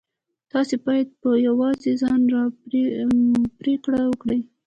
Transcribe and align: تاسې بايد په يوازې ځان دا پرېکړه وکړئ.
تاسې 0.51 0.75
بايد 0.85 1.07
په 1.21 1.29
يوازې 1.47 1.91
ځان 2.01 2.19
دا 2.31 2.41
پرېکړه 3.59 3.99
وکړئ. 4.07 4.39